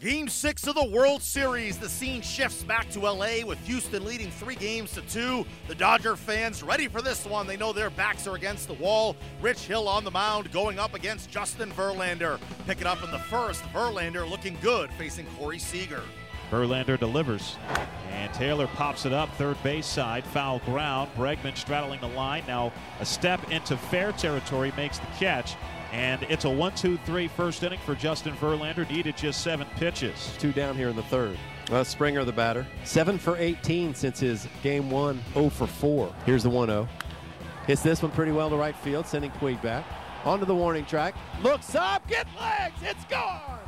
Game 0.00 0.28
six 0.28 0.64
of 0.68 0.76
the 0.76 0.84
World 0.84 1.20
Series. 1.22 1.76
The 1.76 1.88
scene 1.88 2.22
shifts 2.22 2.62
back 2.62 2.88
to 2.90 3.00
LA 3.00 3.44
with 3.44 3.58
Houston 3.66 4.04
leading 4.04 4.30
three 4.30 4.54
games 4.54 4.92
to 4.92 5.00
two. 5.02 5.44
The 5.66 5.74
Dodger 5.74 6.14
fans 6.14 6.62
ready 6.62 6.86
for 6.86 7.02
this 7.02 7.26
one. 7.26 7.48
They 7.48 7.56
know 7.56 7.72
their 7.72 7.90
backs 7.90 8.28
are 8.28 8.36
against 8.36 8.68
the 8.68 8.74
wall. 8.74 9.16
Rich 9.40 9.62
Hill 9.62 9.88
on 9.88 10.04
the 10.04 10.10
mound 10.12 10.52
going 10.52 10.78
up 10.78 10.94
against 10.94 11.30
Justin 11.30 11.72
Verlander. 11.72 12.38
Pick 12.64 12.80
it 12.80 12.86
up 12.86 13.02
in 13.02 13.10
the 13.10 13.18
first. 13.18 13.64
Verlander 13.72 14.28
looking 14.28 14.56
good 14.62 14.88
facing 14.92 15.26
Corey 15.36 15.58
Seager. 15.58 16.02
Verlander 16.52 16.96
delivers. 16.96 17.56
And 18.12 18.32
Taylor 18.32 18.68
pops 18.68 19.04
it 19.04 19.12
up, 19.12 19.34
third 19.34 19.60
base 19.64 19.86
side, 19.86 20.24
foul 20.26 20.60
ground. 20.60 21.10
Bregman 21.16 21.56
straddling 21.56 22.00
the 22.00 22.08
line. 22.08 22.44
Now 22.46 22.72
a 23.00 23.04
step 23.04 23.50
into 23.50 23.76
fair 23.76 24.12
territory 24.12 24.72
makes 24.76 25.00
the 25.00 25.06
catch. 25.18 25.56
And 25.92 26.22
it's 26.24 26.44
a 26.44 26.50
1 26.50 26.74
2 26.74 26.98
3 26.98 27.28
first 27.28 27.62
inning 27.62 27.78
for 27.84 27.94
Justin 27.94 28.34
Verlander. 28.34 28.88
Needed 28.90 29.16
just 29.16 29.42
seven 29.42 29.66
pitches. 29.76 30.34
Two 30.38 30.52
down 30.52 30.76
here 30.76 30.88
in 30.88 30.96
the 30.96 31.02
third. 31.04 31.38
Uh, 31.70 31.84
Springer, 31.84 32.24
the 32.24 32.32
batter. 32.32 32.66
Seven 32.84 33.18
for 33.18 33.36
18 33.36 33.94
since 33.94 34.20
his 34.20 34.48
game 34.62 34.90
one, 34.90 35.22
0 35.34 35.50
for 35.50 35.66
4. 35.66 36.12
Here's 36.26 36.42
the 36.42 36.50
1 36.50 36.68
0. 36.68 36.88
Hits 37.66 37.82
this 37.82 38.02
one 38.02 38.10
pretty 38.12 38.32
well 38.32 38.48
to 38.48 38.56
right 38.56 38.76
field, 38.76 39.06
sending 39.06 39.30
Puig 39.32 39.60
back. 39.62 39.84
Onto 40.24 40.46
the 40.46 40.54
warning 40.54 40.84
track. 40.86 41.14
Looks 41.42 41.74
up, 41.74 42.06
get 42.08 42.26
legs, 42.38 42.76
it's 42.82 43.04
gone! 43.04 43.60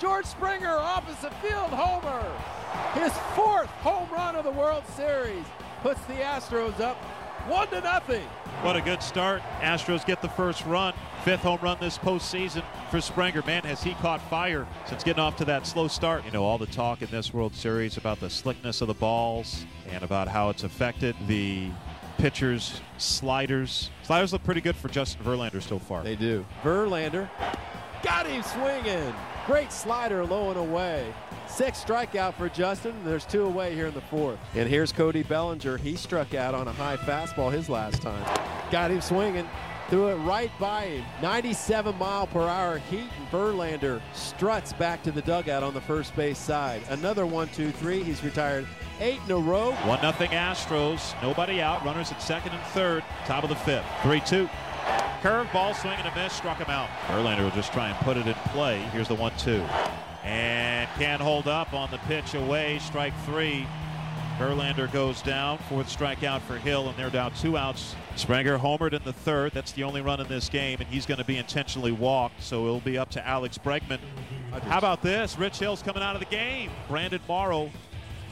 George 0.00 0.24
Springer, 0.24 0.76
opposite 0.76 1.34
field 1.34 1.70
homer. 1.70 2.24
His 2.94 3.12
fourth 3.34 3.68
home 3.80 4.08
run 4.10 4.36
of 4.36 4.44
the 4.44 4.50
World 4.50 4.84
Series 4.96 5.44
puts 5.82 6.00
the 6.02 6.14
Astros 6.14 6.78
up 6.80 6.96
one 7.48 7.68
to 7.68 7.80
nothing. 7.80 8.24
What 8.62 8.76
a 8.76 8.80
good 8.80 9.02
start. 9.02 9.42
Astros 9.60 10.06
get 10.06 10.22
the 10.22 10.28
first 10.28 10.64
run. 10.64 10.94
Fifth 11.24 11.40
home 11.40 11.58
run 11.62 11.78
this 11.80 11.98
postseason 11.98 12.62
for 12.90 13.00
Springer. 13.00 13.42
Man, 13.46 13.64
has 13.64 13.82
he 13.82 13.94
caught 13.94 14.20
fire 14.28 14.66
since 14.86 15.02
getting 15.02 15.20
off 15.20 15.36
to 15.36 15.44
that 15.46 15.66
slow 15.66 15.88
start. 15.88 16.24
You 16.24 16.30
know, 16.30 16.44
all 16.44 16.58
the 16.58 16.66
talk 16.66 17.02
in 17.02 17.10
this 17.10 17.34
World 17.34 17.54
Series 17.54 17.96
about 17.96 18.20
the 18.20 18.30
slickness 18.30 18.80
of 18.80 18.88
the 18.88 18.94
balls 18.94 19.64
and 19.90 20.02
about 20.02 20.28
how 20.28 20.50
it's 20.50 20.62
affected 20.62 21.16
the 21.26 21.70
pitchers' 22.18 22.80
sliders. 22.98 23.90
Sliders 24.02 24.32
look 24.32 24.44
pretty 24.44 24.60
good 24.60 24.76
for 24.76 24.88
Justin 24.88 25.24
Verlander 25.24 25.62
so 25.62 25.78
far. 25.78 26.04
They 26.04 26.16
do. 26.16 26.44
Verlander 26.62 27.28
got 28.02 28.26
him 28.26 28.42
swinging. 28.42 29.14
Great 29.46 29.72
slider 29.72 30.24
low 30.24 30.50
and 30.50 30.58
away. 30.58 31.12
Six 31.52 31.84
strikeout 31.84 32.32
for 32.32 32.48
Justin. 32.48 32.94
There's 33.04 33.26
two 33.26 33.44
away 33.44 33.74
here 33.74 33.86
in 33.86 33.92
the 33.92 34.00
fourth. 34.00 34.38
And 34.54 34.66
here's 34.66 34.90
Cody 34.90 35.22
Bellinger. 35.22 35.76
He 35.76 35.96
struck 35.96 36.32
out 36.32 36.54
on 36.54 36.66
a 36.66 36.72
high 36.72 36.96
fastball 36.96 37.52
his 37.52 37.68
last 37.68 38.00
time. 38.00 38.24
Got 38.70 38.90
him 38.90 39.02
swinging. 39.02 39.46
Threw 39.90 40.08
it 40.08 40.16
right 40.16 40.50
by 40.58 40.86
him. 40.86 41.04
97 41.20 41.98
mile 41.98 42.26
per 42.26 42.48
hour 42.48 42.78
heat, 42.78 43.10
and 43.18 43.28
Verlander 43.30 44.00
struts 44.14 44.72
back 44.72 45.02
to 45.02 45.12
the 45.12 45.20
dugout 45.20 45.62
on 45.62 45.74
the 45.74 45.80
first 45.82 46.16
base 46.16 46.38
side. 46.38 46.80
Another 46.88 47.26
one, 47.26 47.48
two, 47.48 47.70
three. 47.70 48.02
He's 48.02 48.24
retired 48.24 48.66
eight 49.00 49.20
in 49.26 49.32
a 49.32 49.36
row. 49.36 49.72
One 49.84 50.00
nothing 50.00 50.30
Astros. 50.30 51.12
Nobody 51.20 51.60
out. 51.60 51.84
Runners 51.84 52.10
at 52.12 52.22
second 52.22 52.52
and 52.52 52.62
third. 52.68 53.04
Top 53.26 53.44
of 53.44 53.50
the 53.50 53.56
fifth. 53.56 53.84
Three 54.02 54.20
two. 54.20 54.48
Curve 55.20 55.52
ball 55.52 55.74
swing 55.74 55.98
and 55.98 56.08
a 56.08 56.14
miss. 56.14 56.32
Struck 56.32 56.56
him 56.56 56.70
out. 56.70 56.88
Verlander 57.08 57.42
will 57.42 57.50
just 57.50 57.74
try 57.74 57.90
and 57.90 57.96
put 57.98 58.16
it 58.16 58.26
in 58.26 58.34
play. 58.52 58.78
Here's 58.92 59.08
the 59.08 59.14
one 59.14 59.32
two. 59.36 59.62
And 60.24 60.88
can't 60.96 61.20
hold 61.20 61.48
up 61.48 61.72
on 61.72 61.90
the 61.90 61.98
pitch 61.98 62.34
away. 62.34 62.78
Strike 62.78 63.14
three. 63.24 63.66
Verlander 64.38 64.90
goes 64.92 65.20
down. 65.22 65.58
Fourth 65.68 65.88
strikeout 65.88 66.40
for 66.42 66.56
Hill, 66.56 66.88
and 66.88 66.96
they're 66.96 67.10
down 67.10 67.32
two 67.34 67.56
outs. 67.56 67.94
Springer 68.16 68.58
homered 68.58 68.92
in 68.92 69.02
the 69.04 69.12
third. 69.12 69.52
That's 69.52 69.72
the 69.72 69.84
only 69.84 70.00
run 70.00 70.20
in 70.20 70.28
this 70.28 70.48
game, 70.48 70.80
and 70.80 70.88
he's 70.88 71.06
going 71.06 71.18
to 71.18 71.24
be 71.24 71.36
intentionally 71.36 71.92
walked, 71.92 72.42
so 72.42 72.64
it'll 72.64 72.80
be 72.80 72.98
up 72.98 73.10
to 73.10 73.26
Alex 73.26 73.58
Bregman. 73.58 73.98
How 74.64 74.78
about 74.78 75.02
this? 75.02 75.38
Rich 75.38 75.58
Hill's 75.58 75.82
coming 75.82 76.02
out 76.02 76.14
of 76.14 76.20
the 76.20 76.26
game. 76.26 76.70
Brandon 76.88 77.20
Morrow 77.28 77.70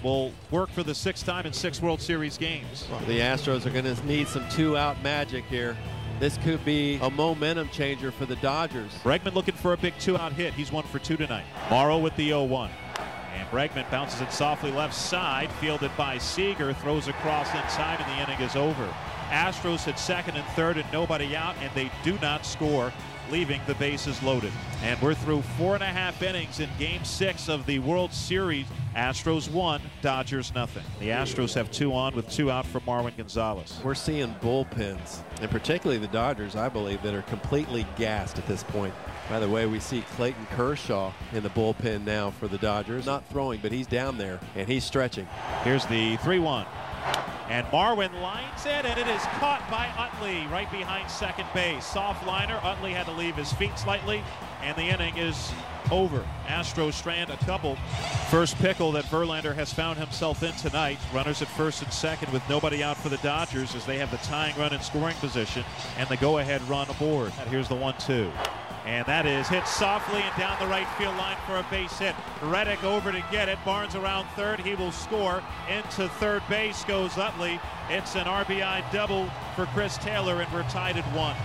will 0.03 0.33
work 0.51 0.71
for 0.71 0.83
the 0.83 0.95
sixth 0.95 1.27
time 1.27 1.45
in 1.47 1.53
six 1.53 1.83
World 1.83 2.01
Series 2.01 2.39
games. 2.39 2.87
Well, 2.91 3.01
the 3.01 3.21
Astros 3.21 3.67
are 3.67 3.71
going 3.71 3.85
to 3.85 4.07
need 4.07 4.29
some 4.29 4.49
two-out 4.49 5.03
magic 5.03 5.45
here. 5.45 5.77
This 6.21 6.37
could 6.37 6.63
be 6.67 6.99
a 7.01 7.09
momentum 7.09 7.71
changer 7.71 8.13
for 8.13 8.27
the 8.27 8.37
Dodgers. 8.37 8.93
Bregman 9.03 9.33
looking 9.33 9.55
for 9.55 9.73
a 9.73 9.77
big 9.79 9.95
two-out 9.99 10.35
hit. 10.35 10.53
He's 10.53 10.71
one 10.71 10.85
for 10.85 10.99
two 10.99 11.17
tonight. 11.17 11.47
Morrow 11.71 11.97
with 11.97 12.15
the 12.17 12.29
0-1. 12.29 12.69
And 13.35 13.49
Bregman 13.49 13.91
bounces 13.91 14.21
it 14.21 14.31
softly 14.31 14.71
left 14.71 14.93
side, 14.93 15.51
fielded 15.53 15.91
by 15.97 16.19
Seager, 16.19 16.75
throws 16.75 17.09
across 17.09 17.47
inside, 17.55 18.01
and 18.03 18.11
the 18.11 18.23
inning 18.23 18.47
is 18.47 18.55
over. 18.55 18.87
Astros 19.31 19.89
at 19.89 19.99
second 19.99 20.37
and 20.37 20.45
third 20.49 20.77
and 20.77 20.93
nobody 20.93 21.35
out, 21.35 21.57
and 21.63 21.75
they 21.75 21.91
do 22.05 22.19
not 22.19 22.45
score, 22.45 22.93
leaving 23.31 23.61
the 23.67 23.75
bases 23.75 24.23
loaded. 24.23 24.53
And 24.83 25.01
we're 25.01 25.15
through 25.15 25.43
four 25.43 25.75
and 25.75 25.83
a 25.83 25.87
half 25.87 26.23
innings 26.23 26.61
in 26.61 26.69
game 26.79 27.05
six 27.05 27.49
of 27.49 27.67
the 27.67 27.79
World 27.79 28.13
Series. 28.13 28.67
Astros 28.97 29.51
one, 29.51 29.81
Dodgers 30.03 30.53
nothing. 30.55 30.83
The 30.99 31.09
Astros 31.09 31.55
have 31.55 31.71
two 31.71 31.95
on 31.95 32.15
with 32.17 32.29
two 32.29 32.51
out 32.51 32.67
for 32.67 32.81
Marwin 32.81 33.17
Gonzalez. 33.17 33.79
We're 33.85 33.95
seeing 33.95 34.35
bullpens, 34.43 35.23
and 35.41 35.51
particularly 35.51 36.01
the 36.01 36.09
Dodgers, 36.09 36.57
I 36.57 36.69
believe, 36.69 37.03
that 37.03 37.15
are 37.15 37.23
completely 37.23 37.87
gassed 37.97 38.39
at 38.39 38.47
this 38.47 38.65
point. 38.65 38.95
By 39.29 39.39
the 39.39 39.49
way, 39.49 39.67
we 39.67 39.79
see 39.79 40.03
Clayton 40.17 40.47
Kershaw 40.57 41.13
in 41.33 41.45
the 41.45 41.51
bullpen 41.51 42.05
now 42.05 42.31
for 42.31 42.49
the 42.49 42.59
Dodgers. 42.59 43.07
Not 43.07 43.25
throwing, 43.27 43.61
but 43.61 43.71
he's 43.71 43.87
down 43.87 44.19
there, 44.19 44.41
and 44.57 44.67
he's 44.67 44.83
stretching. 44.83 45.29
Here's 45.63 45.87
the 45.87 46.17
3 46.17 46.41
1. 46.41 46.67
And 47.49 47.67
Marwin 47.69 48.21
lines 48.23 48.65
it, 48.65 48.85
and 48.85 48.99
it 48.99 49.09
is 49.09 49.23
caught 49.39 49.67
by 49.71 49.89
Utley 49.99 50.47
right 50.53 50.71
behind 50.71 51.11
second 51.11 51.49
base. 51.53 51.85
Soft 51.85 52.25
liner. 52.27 52.61
Utley 52.63 52.93
had 52.93 53.07
to 53.07 53.13
leave 53.13 53.35
his 53.35 53.53
feet 53.53 53.77
slightly, 53.77 54.23
and 54.63 54.77
the 54.77 54.83
inning 54.83 55.17
is 55.17 55.53
over. 55.91 56.25
Astros 56.47 56.93
strand 56.93 57.31
a 57.31 57.37
couple. 57.39 57.77
First 58.31 58.57
pickle 58.59 58.93
that 58.93 59.05
Verlander 59.07 59.55
has 59.55 59.73
found 59.73 59.99
himself 59.99 60.43
in 60.43 60.53
tonight. 60.53 60.99
Runners 61.13 61.43
at 61.43 61.49
first 61.49 61.83
and 61.83 61.93
second 61.93 62.33
with 62.33 62.49
nobody 62.49 62.83
out 62.85 62.97
for 62.97 63.09
the 63.09 63.17
Dodgers 63.19 63.75
as 63.75 63.85
they 63.85 63.99
have 63.99 64.11
the 64.11 64.19
tying 64.19 64.57
run 64.57 64.73
in 64.73 64.81
scoring 64.81 65.17
position 65.17 65.65
and 65.99 66.09
the 66.09 66.17
go 66.19 66.39
ahead 66.39 66.63
run 66.69 66.89
aboard. 66.89 67.33
Here's 67.49 67.69
the 67.69 67.75
1 67.75 67.95
2. 67.99 68.31
And 68.87 69.05
that 69.07 69.27
is 69.27 69.47
hit 69.47 69.67
softly 69.67 70.23
and 70.23 70.37
down 70.39 70.59
the 70.59 70.67
right 70.67 70.89
field 70.97 71.17
line 71.17 71.37
for 71.47 71.59
a 71.59 71.67
base 71.71 71.99
hit. 71.99 72.15
Reddick 72.43 72.83
over 72.83 73.13
to 73.13 73.23
get 73.31 73.49
it. 73.49 73.59
Barnes 73.65 73.95
around 73.95 74.27
third. 74.37 74.61
He 74.61 74.75
will 74.75 74.93
score. 74.93 75.43
Into 75.69 76.09
third 76.09 76.43
base 76.49 76.83
goes 76.85 77.19
Utley. 77.19 77.61
It's 77.91 78.17
an 78.17 78.25
RBI 78.25 78.91
double 78.93 79.29
for 79.55 79.67
Chris 79.67 79.99
Taylor, 79.99 80.41
and 80.41 80.53
we're 80.53 80.63
tied 80.65 80.97
at 80.97 81.05
one. 81.15 81.37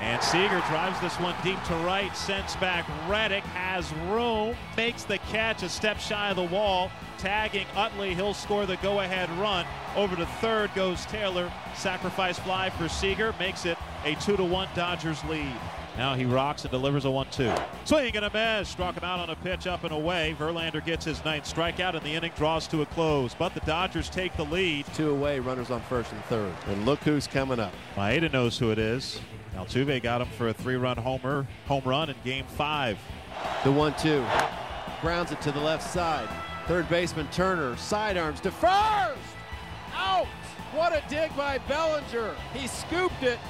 And 0.00 0.22
Seager 0.22 0.62
drives 0.68 0.98
this 1.00 1.20
one 1.20 1.34
deep 1.44 1.62
to 1.64 1.74
right, 1.74 2.16
sends 2.16 2.56
back 2.56 2.86
Reddick, 3.06 3.44
has 3.44 3.92
room, 4.08 4.56
makes 4.74 5.04
the 5.04 5.18
catch 5.30 5.62
a 5.62 5.68
step 5.68 6.00
shy 6.00 6.30
of 6.30 6.36
the 6.36 6.42
wall, 6.44 6.90
tagging 7.18 7.66
Utley. 7.76 8.14
He'll 8.14 8.32
score 8.32 8.64
the 8.64 8.78
go-ahead 8.78 9.28
run. 9.38 9.66
Over 9.96 10.16
to 10.16 10.24
third 10.24 10.74
goes 10.74 11.04
Taylor. 11.04 11.52
Sacrifice 11.74 12.38
fly 12.38 12.70
for 12.70 12.88
Seager, 12.88 13.34
makes 13.38 13.66
it 13.66 13.76
a 14.06 14.14
2 14.14 14.38
to 14.38 14.44
1 14.44 14.68
Dodgers 14.74 15.22
lead. 15.24 15.54
Now 15.96 16.14
he 16.14 16.24
rocks 16.24 16.62
and 16.62 16.70
delivers 16.70 17.04
a 17.04 17.08
1-2. 17.08 17.62
Swing 17.84 18.16
and 18.16 18.24
a 18.24 18.30
miss. 18.32 18.68
Struck 18.68 18.96
him 18.96 19.04
out 19.04 19.18
on 19.18 19.30
a 19.30 19.36
pitch 19.36 19.66
up 19.66 19.84
and 19.84 19.92
away. 19.92 20.34
Verlander 20.38 20.84
gets 20.84 21.04
his 21.04 21.24
ninth 21.24 21.44
strikeout 21.44 21.94
and 21.94 22.02
the 22.02 22.14
inning 22.14 22.32
draws 22.36 22.66
to 22.68 22.82
a 22.82 22.86
close. 22.86 23.34
But 23.34 23.54
the 23.54 23.60
Dodgers 23.60 24.08
take 24.08 24.36
the 24.36 24.44
lead. 24.44 24.86
Two 24.94 25.10
away, 25.10 25.40
runners 25.40 25.70
on 25.70 25.80
first 25.82 26.12
and 26.12 26.24
third. 26.24 26.52
And 26.66 26.86
look 26.86 27.00
who's 27.00 27.26
coming 27.26 27.60
up. 27.60 27.72
Maeda 27.96 28.32
knows 28.32 28.58
who 28.58 28.70
it 28.70 28.78
is. 28.78 29.20
Altuve 29.56 30.02
got 30.02 30.20
him 30.20 30.28
for 30.38 30.48
a 30.48 30.52
three-run 30.54 30.96
homer, 30.96 31.46
home 31.66 31.82
run 31.84 32.08
in 32.08 32.16
Game 32.24 32.46
Five. 32.46 32.98
The 33.64 33.72
one-two, 33.72 34.24
grounds 35.00 35.32
it 35.32 35.40
to 35.42 35.52
the 35.52 35.60
left 35.60 35.82
side. 35.82 36.28
Third 36.66 36.88
baseman 36.88 37.28
Turner 37.28 37.76
sidearms 37.76 38.40
to 38.40 38.50
first. 38.50 39.18
Out! 39.94 40.26
What 40.72 40.92
a 40.92 41.02
dig 41.08 41.36
by 41.36 41.58
Bellinger. 41.66 42.36
He 42.54 42.68
scooped 42.68 43.22
it 43.22 43.40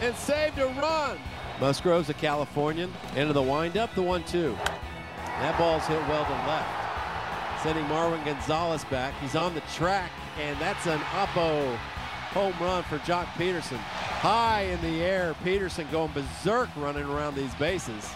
and 0.00 0.16
saved 0.16 0.58
a 0.58 0.66
run. 0.66 1.18
Musgrove's 1.60 2.08
a 2.08 2.14
Californian. 2.14 2.92
Into 3.16 3.32
the 3.32 3.42
windup, 3.42 3.94
the 3.94 4.02
one-two. 4.02 4.56
That 5.24 5.56
ball's 5.58 5.86
hit 5.86 6.00
well 6.08 6.24
to 6.24 6.30
left. 6.48 7.62
Sending 7.62 7.84
Marwin 7.86 8.24
Gonzalez 8.24 8.84
back. 8.86 9.14
He's 9.20 9.36
on 9.36 9.54
the 9.54 9.62
track, 9.74 10.10
and 10.40 10.58
that's 10.58 10.86
an 10.86 10.98
Oppo 10.98 11.76
home 12.32 12.54
run 12.60 12.82
for 12.84 12.98
Joc 13.00 13.26
Pederson. 13.34 13.76
High 13.76 14.62
in 14.62 14.80
the 14.80 15.02
air, 15.02 15.34
Pederson 15.44 15.90
going 15.92 16.10
berserk 16.12 16.70
running 16.76 17.04
around 17.04 17.34
these 17.34 17.54
bases. 17.56 18.08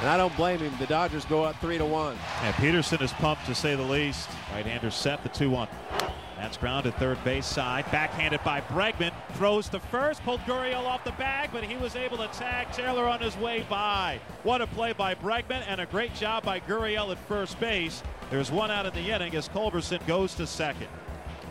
And 0.00 0.08
I 0.08 0.16
don't 0.16 0.34
blame 0.36 0.60
him. 0.60 0.72
The 0.78 0.86
Dodgers 0.86 1.24
go 1.24 1.42
up 1.42 1.56
three 1.56 1.76
to 1.76 1.84
one. 1.84 2.16
And 2.42 2.54
Pederson 2.54 3.02
is 3.02 3.12
pumped 3.14 3.46
to 3.46 3.54
say 3.54 3.74
the 3.74 3.82
least. 3.82 4.28
Right-hander 4.52 4.90
set 4.90 5.24
the 5.24 5.28
2-1. 5.28 5.68
That's 6.38 6.56
ground 6.56 6.84
grounded 6.84 7.00
third 7.00 7.24
base 7.24 7.46
side. 7.46 7.84
Backhanded 7.90 8.40
by 8.44 8.60
Bregman. 8.60 9.12
Throws 9.32 9.68
to 9.70 9.80
first. 9.80 10.22
Pulled 10.22 10.40
Gurriel 10.42 10.84
off 10.84 11.02
the 11.02 11.10
bag, 11.12 11.50
but 11.52 11.64
he 11.64 11.76
was 11.76 11.96
able 11.96 12.16
to 12.18 12.28
tag 12.28 12.70
Taylor 12.72 13.08
on 13.08 13.18
his 13.18 13.36
way 13.38 13.66
by. 13.68 14.20
What 14.44 14.62
a 14.62 14.68
play 14.68 14.92
by 14.92 15.16
Bregman 15.16 15.64
and 15.66 15.80
a 15.80 15.86
great 15.86 16.14
job 16.14 16.44
by 16.44 16.60
Gurriel 16.60 17.10
at 17.10 17.18
first 17.26 17.58
base. 17.58 18.04
There's 18.30 18.52
one 18.52 18.70
out 18.70 18.86
in 18.86 18.94
the 18.94 19.10
inning 19.10 19.34
as 19.34 19.48
Culberson 19.48 20.06
goes 20.06 20.34
to 20.34 20.46
second. 20.46 20.86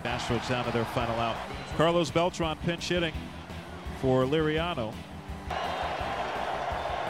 Astros 0.04 0.48
down 0.48 0.64
to 0.64 0.72
their 0.72 0.86
final 0.86 1.20
out. 1.20 1.36
Carlos 1.76 2.10
Beltran 2.10 2.58
pinch 2.64 2.88
hitting 2.88 3.14
for 4.00 4.24
Liriano. 4.24 4.94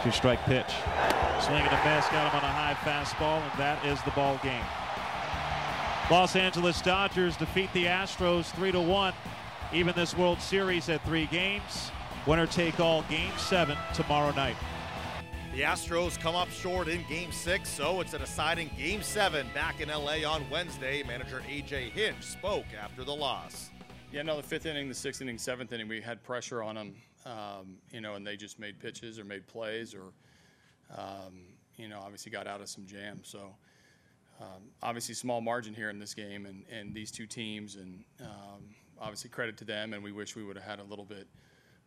Two 0.03 0.11
strike 0.11 0.39
pitch. 0.45 0.73
Swing 1.41 1.61
and 1.61 1.73
a 1.73 1.95
miss, 1.95 2.07
got 2.07 2.31
him 2.31 2.39
on 2.39 2.43
a 2.43 2.51
high 2.51 2.75
fastball, 2.81 3.39
and 3.39 3.59
that 3.59 3.85
is 3.85 4.01
the 4.01 4.11
ball 4.11 4.39
game. 4.41 4.63
Los 6.09 6.37
Angeles 6.37 6.81
Dodgers 6.81 7.35
defeat 7.35 7.71
the 7.73 7.83
Astros 7.83 8.45
3 8.55 8.71
to 8.71 8.79
1. 8.79 9.13
Even 9.73 9.93
this 9.93 10.15
World 10.15 10.39
Series 10.39 10.87
at 10.87 11.03
three 11.03 11.25
games. 11.25 11.91
Winner 12.25 12.47
take 12.47 12.79
all 12.79 13.01
game 13.09 13.33
seven 13.35 13.77
tomorrow 13.93 14.31
night. 14.31 14.55
The 15.53 15.63
Astros 15.63 16.17
come 16.17 16.33
up 16.33 16.49
short 16.49 16.87
in 16.87 17.03
game 17.09 17.33
six, 17.33 17.67
so 17.67 17.99
it's 17.99 18.13
a 18.13 18.19
deciding 18.19 18.71
game 18.77 19.01
seven 19.01 19.47
back 19.53 19.81
in 19.81 19.89
LA 19.89 20.25
on 20.25 20.49
Wednesday. 20.49 21.03
Manager 21.03 21.43
AJ 21.45 21.91
Hinch 21.91 22.23
spoke 22.23 22.67
after 22.81 23.03
the 23.03 23.13
loss. 23.13 23.69
Yeah, 24.13 24.21
no, 24.21 24.37
the 24.37 24.43
fifth 24.43 24.65
inning, 24.65 24.87
the 24.87 24.95
sixth 24.95 25.21
inning, 25.21 25.37
seventh 25.37 25.73
inning, 25.73 25.89
we 25.89 25.99
had 25.99 26.23
pressure 26.23 26.63
on 26.63 26.75
them, 26.75 26.95
um, 27.25 27.75
you 27.91 27.99
know, 27.99 28.15
and 28.15 28.25
they 28.25 28.37
just 28.37 28.59
made 28.59 28.79
pitches 28.79 29.19
or 29.19 29.25
made 29.25 29.45
plays 29.45 29.93
or, 29.93 30.13
um, 30.97 31.41
you 31.75 31.89
know, 31.89 31.99
obviously 31.99 32.31
got 32.31 32.47
out 32.47 32.61
of 32.61 32.69
some 32.69 32.85
jams. 32.85 33.27
So, 33.27 33.55
um, 34.39 34.61
obviously, 34.83 35.15
small 35.15 35.41
margin 35.41 35.73
here 35.73 35.89
in 35.89 35.99
this 35.99 36.13
game 36.13 36.45
and, 36.45 36.63
and 36.71 36.93
these 36.93 37.11
two 37.11 37.25
teams, 37.25 37.75
and 37.75 38.03
um, 38.21 38.75
obviously 38.99 39.29
credit 39.29 39.57
to 39.57 39.65
them. 39.65 39.93
And 39.93 40.03
we 40.03 40.11
wish 40.11 40.35
we 40.35 40.43
would 40.43 40.55
have 40.55 40.65
had 40.65 40.79
a 40.79 40.83
little 40.83 41.05
bit 41.05 41.27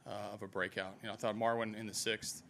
uh, 0.06 0.34
of 0.34 0.42
a 0.42 0.48
breakout. 0.48 0.94
You 1.02 1.08
know, 1.08 1.14
I 1.14 1.16
thought 1.16 1.36
Marwin 1.36 1.78
in 1.78 1.86
the 1.86 1.94
sixth 1.94 2.42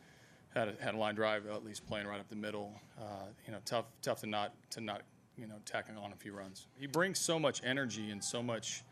had 0.54 0.68
a, 0.68 0.74
had 0.82 0.94
a 0.94 0.96
line 0.96 1.14
drive, 1.14 1.46
at 1.46 1.64
least 1.64 1.86
playing 1.86 2.06
right 2.06 2.18
up 2.18 2.28
the 2.28 2.36
middle. 2.36 2.72
Uh, 2.98 3.26
you 3.46 3.52
know, 3.52 3.58
tough 3.64 3.86
tough 4.02 4.20
to 4.20 4.26
not 4.26 4.54
to 4.70 4.80
not 4.80 5.02
you 5.36 5.46
know 5.46 5.56
tacking 5.66 5.96
on 5.96 6.12
a 6.12 6.16
few 6.16 6.32
runs. 6.32 6.66
He 6.78 6.86
brings 6.86 7.18
so 7.18 7.38
much 7.38 7.60
energy 7.64 8.10
and 8.10 8.22
so 8.22 8.42
much. 8.42 8.82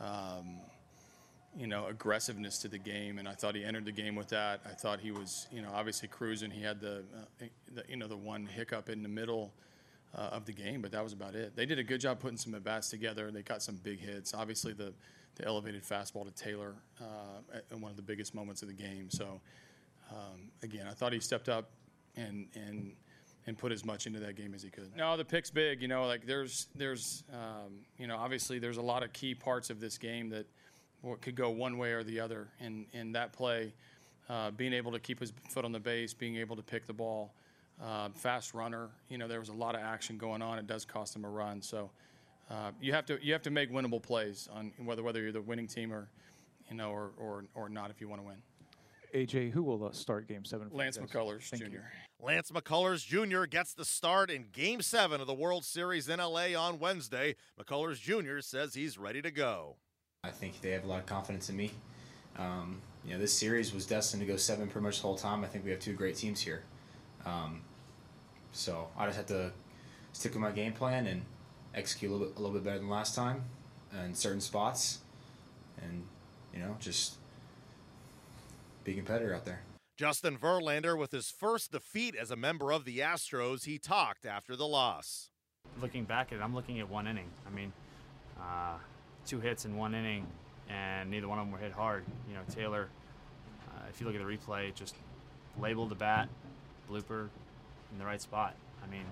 Um, 0.00 0.58
you 1.54 1.66
know, 1.66 1.86
aggressiveness 1.86 2.56
to 2.60 2.68
the 2.68 2.78
game, 2.78 3.18
and 3.18 3.28
I 3.28 3.32
thought 3.32 3.54
he 3.54 3.62
entered 3.62 3.84
the 3.84 3.92
game 3.92 4.16
with 4.16 4.28
that. 4.28 4.62
I 4.64 4.70
thought 4.70 5.00
he 5.00 5.10
was, 5.10 5.48
you 5.52 5.60
know, 5.60 5.68
obviously 5.74 6.08
cruising. 6.08 6.50
He 6.50 6.62
had 6.62 6.80
the, 6.80 7.04
uh, 7.14 7.44
the 7.74 7.82
you 7.90 7.96
know, 7.96 8.08
the 8.08 8.16
one 8.16 8.46
hiccup 8.46 8.88
in 8.88 9.02
the 9.02 9.08
middle 9.10 9.52
uh, 10.14 10.20
of 10.32 10.44
the 10.44 10.52
game, 10.52 10.82
but 10.82 10.92
that 10.92 11.02
was 11.02 11.12
about 11.12 11.34
it. 11.34 11.56
They 11.56 11.66
did 11.66 11.78
a 11.78 11.84
good 11.84 12.00
job 12.00 12.20
putting 12.20 12.36
some 12.36 12.54
at 12.54 12.62
bats 12.62 12.90
together. 12.90 13.30
They 13.30 13.42
got 13.42 13.62
some 13.62 13.76
big 13.76 14.00
hits. 14.00 14.34
Obviously, 14.34 14.72
the 14.72 14.92
the 15.36 15.46
elevated 15.46 15.82
fastball 15.82 16.24
to 16.26 16.30
Taylor 16.30 16.74
uh, 17.00 17.56
at 17.56 17.78
one 17.78 17.90
of 17.90 17.96
the 17.96 18.02
biggest 18.02 18.34
moments 18.34 18.60
of 18.60 18.68
the 18.68 18.74
game. 18.74 19.08
So, 19.08 19.40
um, 20.10 20.50
again, 20.62 20.86
I 20.86 20.92
thought 20.92 21.14
he 21.14 21.20
stepped 21.20 21.48
up 21.48 21.70
and 22.16 22.48
and 22.54 22.92
and 23.46 23.58
put 23.58 23.72
as 23.72 23.84
much 23.84 24.06
into 24.06 24.20
that 24.20 24.36
game 24.36 24.54
as 24.54 24.62
he 24.62 24.70
could. 24.70 24.94
No, 24.96 25.16
the 25.16 25.24
pick's 25.24 25.50
big. 25.50 25.82
You 25.82 25.88
know, 25.88 26.06
like 26.06 26.26
there's 26.26 26.68
there's 26.74 27.24
um, 27.32 27.80
you 27.98 28.06
know 28.06 28.16
obviously 28.16 28.58
there's 28.58 28.76
a 28.76 28.82
lot 28.82 29.02
of 29.02 29.12
key 29.12 29.34
parts 29.34 29.70
of 29.70 29.80
this 29.80 29.98
game 29.98 30.28
that 30.30 30.46
could 31.20 31.34
go 31.34 31.50
one 31.50 31.78
way 31.78 31.92
or 31.92 32.02
the 32.02 32.20
other. 32.20 32.48
In 32.60 32.86
in 32.92 33.12
that 33.12 33.32
play, 33.32 33.72
uh, 34.28 34.50
being 34.50 34.72
able 34.72 34.92
to 34.92 35.00
keep 35.00 35.20
his 35.20 35.32
foot 35.48 35.64
on 35.64 35.72
the 35.72 35.80
base, 35.80 36.12
being 36.12 36.36
able 36.36 36.56
to 36.56 36.62
pick 36.62 36.86
the 36.86 36.92
ball, 36.92 37.34
uh, 37.80 38.08
fast 38.14 38.54
runner. 38.54 38.90
You 39.08 39.18
know, 39.18 39.28
there 39.28 39.40
was 39.40 39.48
a 39.48 39.54
lot 39.54 39.74
of 39.74 39.82
action 39.82 40.18
going 40.18 40.42
on. 40.42 40.58
It 40.58 40.66
does 40.66 40.84
cost 40.84 41.14
him 41.14 41.24
a 41.24 41.30
run. 41.30 41.62
So. 41.62 41.90
Uh, 42.50 42.70
you 42.82 42.92
have 42.92 43.06
to 43.06 43.18
you 43.24 43.32
have 43.32 43.40
to 43.40 43.50
make 43.50 43.72
winnable 43.72 44.02
plays 44.02 44.46
on 44.52 44.72
whether 44.84 45.02
whether 45.02 45.22
you're 45.22 45.32
the 45.32 45.40
winning 45.40 45.66
team 45.66 45.90
or 45.90 46.10
you 46.68 46.76
know 46.76 46.90
or 46.90 47.12
or, 47.16 47.44
or 47.54 47.68
not 47.70 47.90
if 47.90 47.98
you 48.00 48.08
want 48.08 48.20
to 48.20 48.26
win. 48.26 48.36
AJ, 49.14 49.52
who 49.52 49.62
will 49.62 49.84
uh, 49.84 49.92
start 49.92 50.26
Game 50.26 50.44
Seven? 50.44 50.68
Lance 50.72 50.98
McCullers 50.98 51.50
Jr. 51.50 51.64
You. 51.64 51.80
Lance 52.20 52.50
McCullers 52.50 53.06
Jr. 53.06 53.44
gets 53.44 53.74
the 53.74 53.84
start 53.84 54.30
in 54.30 54.46
Game 54.52 54.80
Seven 54.80 55.20
of 55.20 55.26
the 55.26 55.34
World 55.34 55.64
Series 55.64 56.08
in 56.08 56.18
LA 56.18 56.54
on 56.56 56.78
Wednesday. 56.78 57.36
McCullers 57.60 58.00
Jr. 58.00 58.40
says 58.40 58.74
he's 58.74 58.96
ready 58.98 59.20
to 59.22 59.30
go. 59.30 59.76
I 60.24 60.30
think 60.30 60.60
they 60.60 60.70
have 60.70 60.84
a 60.84 60.86
lot 60.86 61.00
of 61.00 61.06
confidence 61.06 61.50
in 61.50 61.56
me. 61.56 61.72
Um, 62.38 62.80
you 63.04 63.12
know, 63.12 63.18
this 63.18 63.32
series 63.32 63.74
was 63.74 63.86
destined 63.86 64.20
to 64.22 64.26
go 64.26 64.36
seven 64.36 64.68
pretty 64.68 64.84
much 64.84 64.98
the 64.98 65.02
whole 65.02 65.16
time. 65.16 65.44
I 65.44 65.48
think 65.48 65.64
we 65.64 65.70
have 65.72 65.80
two 65.80 65.94
great 65.94 66.16
teams 66.16 66.40
here. 66.40 66.62
Um, 67.24 67.62
so 68.52 68.88
I 68.96 69.06
just 69.06 69.16
have 69.16 69.26
to 69.26 69.52
stick 70.12 70.32
with 70.32 70.40
my 70.40 70.50
game 70.50 70.72
plan 70.72 71.06
and 71.06 71.22
execute 71.74 72.10
a 72.10 72.14
little 72.14 72.28
bit, 72.28 72.36
a 72.36 72.40
little 72.40 72.54
bit 72.54 72.64
better 72.64 72.78
than 72.78 72.88
last 72.88 73.14
time 73.14 73.44
in 74.04 74.14
certain 74.14 74.40
spots, 74.40 74.98
and 75.80 76.04
you 76.52 76.60
know 76.60 76.76
just 76.80 77.14
be 78.84 78.92
a 78.92 78.94
competitor 78.94 79.34
out 79.34 79.44
there. 79.44 79.60
Justin 79.96 80.36
Verlander 80.36 80.98
with 80.98 81.12
his 81.12 81.30
first 81.30 81.70
defeat 81.70 82.16
as 82.16 82.30
a 82.30 82.36
member 82.36 82.72
of 82.72 82.84
the 82.84 82.98
Astros, 82.98 83.64
he 83.64 83.78
talked 83.78 84.24
after 84.24 84.56
the 84.56 84.66
loss. 84.66 85.30
Looking 85.80 86.04
back 86.04 86.32
at 86.32 86.38
it, 86.38 86.42
I'm 86.42 86.54
looking 86.54 86.80
at 86.80 86.88
one 86.88 87.06
inning. 87.06 87.28
I 87.46 87.54
mean, 87.54 87.72
uh, 88.40 88.78
two 89.26 89.38
hits 89.38 89.64
in 89.64 89.76
one 89.76 89.94
inning, 89.94 90.26
and 90.68 91.10
neither 91.10 91.28
one 91.28 91.38
of 91.38 91.44
them 91.44 91.52
were 91.52 91.58
hit 91.58 91.72
hard. 91.72 92.04
You 92.28 92.34
know, 92.34 92.40
Taylor, 92.52 92.88
uh, 93.68 93.82
if 93.90 94.00
you 94.00 94.06
look 94.06 94.16
at 94.16 94.20
the 94.20 94.26
replay, 94.26 94.74
just 94.74 94.96
labeled 95.60 95.90
the 95.90 95.94
bat, 95.94 96.28
blooper, 96.92 97.28
in 97.92 97.98
the 97.98 98.04
right 98.04 98.20
spot. 98.20 98.54
I 98.84 98.90
mean, 98.90 99.04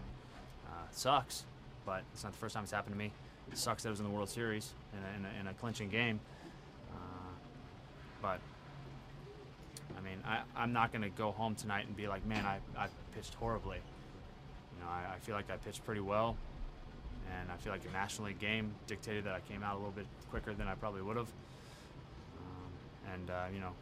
uh, 0.67 0.87
sucks 0.93 1.45
but 1.85 2.03
it's 2.13 2.23
not 2.23 2.33
the 2.33 2.39
first 2.39 2.55
time 2.55 2.63
it's 2.63 2.73
happened 2.73 2.95
to 2.95 2.99
me. 2.99 3.13
It 3.51 3.59
sucks 3.59 3.83
that 3.83 3.89
it 3.89 3.93
was 3.93 4.01
in 4.01 4.07
the 4.07 4.13
World 4.13 4.29
Series 4.29 4.73
in 4.93 4.99
a, 4.99 5.19
in 5.19 5.37
a, 5.37 5.41
in 5.41 5.47
a 5.49 5.55
clinching 5.55 5.89
game. 5.89 6.21
Uh, 6.93 6.99
but 8.23 8.41
I 9.99 10.01
mean, 10.01 10.19
I, 10.25 10.63
am 10.63 10.73
not 10.73 10.93
going 10.93 11.03
to 11.03 11.09
go 11.09 11.33
home 11.33 11.55
tonight 11.55 11.87
and 11.87 11.97
be 11.97 12.07
like, 12.07 12.25
man, 12.27 12.45
I, 12.47 12.59
I 12.79 12.87
pitched 13.15 13.35
horribly. 13.35 13.79
You 13.79 14.85
know, 14.85 14.91
I, 14.91 15.15
I, 15.17 15.19
feel 15.19 15.35
like 15.35 15.51
I 15.51 15.57
pitched 15.57 15.85
pretty 15.85 16.01
well, 16.01 16.37
and 17.41 17.51
I 17.51 17.57
feel 17.57 17.73
like 17.73 17.83
the 17.83 17.91
National 17.91 18.29
League 18.29 18.39
game 18.39 18.73
dictated 18.87 19.25
that 19.25 19.35
I 19.35 19.41
came 19.53 19.63
out 19.63 19.75
a 19.75 19.79
little 19.79 19.91
bit 19.91 20.07
quicker 20.31 20.55
than 20.55 20.69
I 20.69 20.75
probably 20.75 21.03
would 21.03 21.17
have. 21.17 21.29
Um, 22.39 23.13
and 23.15 23.31
uh, 23.31 23.45
you 23.53 23.61
know, 23.61 23.73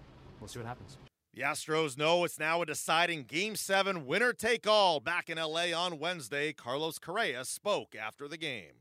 we'll 0.40 0.48
see 0.48 0.58
what 0.58 0.66
happens. 0.66 0.96
The 1.34 1.42
Astros 1.42 1.96
know 1.96 2.24
it's 2.24 2.38
now 2.38 2.62
a 2.62 2.66
deciding 2.66 3.24
Game 3.24 3.54
7 3.54 4.06
winner 4.06 4.32
take 4.32 4.66
all 4.66 4.98
back 4.98 5.30
in 5.30 5.38
LA 5.38 5.72
on 5.76 5.98
Wednesday. 5.98 6.52
Carlos 6.52 6.98
Correa 6.98 7.44
spoke 7.44 7.94
after 7.94 8.26
the 8.26 8.36
game. 8.36 8.72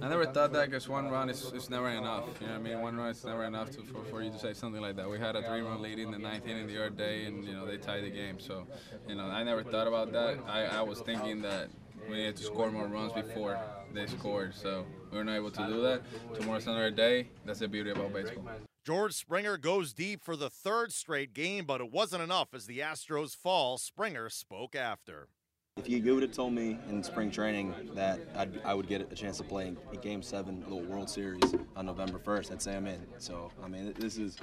I 0.00 0.08
never 0.08 0.24
thought 0.26 0.52
that 0.52 0.70
because 0.70 0.88
one 0.88 1.10
run 1.10 1.28
is, 1.28 1.42
is 1.52 1.68
never 1.68 1.88
enough. 1.88 2.24
You 2.40 2.46
know 2.46 2.52
what 2.52 2.60
I 2.60 2.62
mean? 2.62 2.80
One 2.80 2.96
run 2.96 3.10
is 3.10 3.24
never 3.24 3.44
enough 3.44 3.72
to, 3.72 3.82
for, 3.82 4.04
for 4.04 4.22
you 4.22 4.30
to 4.30 4.38
say 4.38 4.54
something 4.54 4.80
like 4.80 4.94
that. 4.96 5.10
We 5.10 5.18
had 5.18 5.34
a 5.34 5.42
three-run 5.42 5.82
lead 5.82 5.98
in 5.98 6.12
the 6.12 6.18
ninth 6.18 6.46
inning 6.46 6.68
the 6.68 6.78
other 6.78 6.90
day, 6.90 7.24
and 7.24 7.44
you 7.44 7.52
know 7.52 7.66
they 7.66 7.78
tied 7.78 8.04
the 8.04 8.10
game. 8.10 8.38
So, 8.38 8.64
you 9.08 9.16
know, 9.16 9.24
I 9.24 9.42
never 9.42 9.64
thought 9.64 9.88
about 9.88 10.12
that. 10.12 10.38
I, 10.46 10.66
I 10.66 10.82
was 10.82 11.00
thinking 11.00 11.42
that 11.42 11.68
we 12.08 12.16
needed 12.16 12.36
to 12.36 12.44
score 12.44 12.70
more 12.70 12.86
runs 12.86 13.12
before 13.12 13.58
they 13.92 14.06
scored. 14.06 14.54
So 14.54 14.86
we 15.12 15.18
were 15.18 15.24
not 15.24 15.36
able 15.36 15.50
to 15.50 15.66
do 15.66 15.82
that. 15.82 16.02
Tomorrow's 16.34 16.66
another 16.66 16.90
day. 16.90 17.28
That's 17.44 17.60
the 17.60 17.68
beauty 17.68 17.90
about 17.90 18.12
baseball. 18.12 18.44
George 18.84 19.12
Springer 19.12 19.56
goes 19.58 19.92
deep 19.92 20.24
for 20.24 20.34
the 20.34 20.50
third 20.50 20.92
straight 20.92 21.34
game, 21.34 21.66
but 21.66 21.80
it 21.80 21.92
wasn't 21.92 22.22
enough 22.22 22.48
as 22.52 22.66
the 22.66 22.80
Astros 22.80 23.36
fall. 23.36 23.78
Springer 23.78 24.28
spoke 24.28 24.74
after. 24.74 25.28
If 25.76 25.88
you 25.88 26.14
would 26.14 26.22
have 26.22 26.32
told 26.32 26.52
me 26.52 26.78
in 26.90 27.02
spring 27.02 27.30
training 27.30 27.74
that 27.94 28.20
I'd, 28.34 28.60
I 28.64 28.74
would 28.74 28.88
get 28.88 29.10
a 29.10 29.14
chance 29.14 29.38
to 29.38 29.44
play 29.44 29.68
in 29.68 29.76
Game 30.02 30.20
Seven 30.20 30.62
of 30.64 30.68
the 30.68 30.76
World 30.76 31.08
Series 31.08 31.54
on 31.76 31.86
November 31.86 32.18
1st, 32.18 32.52
I'd 32.52 32.60
say 32.60 32.76
I'm 32.76 32.86
in. 32.86 33.00
So 33.18 33.50
I 33.62 33.68
mean, 33.68 33.94
this 33.98 34.18
is 34.18 34.36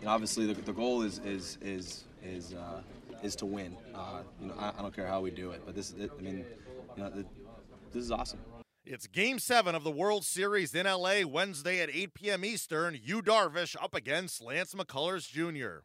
you 0.00 0.06
know, 0.06 0.10
obviously 0.10 0.46
the, 0.46 0.60
the 0.62 0.72
goal 0.72 1.02
is 1.02 1.20
is 1.20 1.58
is 1.60 2.04
is 2.24 2.54
uh, 2.54 2.80
is 3.22 3.36
to 3.36 3.46
win. 3.46 3.76
Uh, 3.94 4.22
you 4.40 4.48
know, 4.48 4.54
I, 4.58 4.72
I, 4.76 4.82
don't 4.82 4.94
care 4.94 5.06
how 5.06 5.20
we 5.20 5.30
do 5.30 5.52
it, 5.52 5.62
but 5.64 5.76
this 5.76 5.92
it, 5.92 6.10
I 6.18 6.22
mean, 6.22 6.44
you 6.96 7.02
know, 7.02 7.12
it, 7.18 7.26
this 7.92 8.02
is 8.02 8.10
awesome. 8.10 8.40
It's 8.86 9.06
Game 9.06 9.38
7 9.38 9.74
of 9.74 9.82
the 9.82 9.90
World 9.90 10.26
Series 10.26 10.74
in 10.74 10.84
LA 10.84 11.22
Wednesday 11.26 11.80
at 11.80 11.88
8 11.88 12.12
p.m. 12.12 12.44
Eastern. 12.44 12.98
Yu 13.02 13.22
Darvish 13.22 13.74
up 13.82 13.94
against 13.94 14.42
Lance 14.42 14.74
McCullers 14.74 15.26
Jr. 15.26 15.84